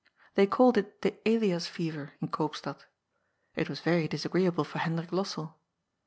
[0.33, 2.85] They called it the ^' Elias fever" in Koopstad.
[3.55, 5.53] It was very disagreeable for Hendrik Lossell.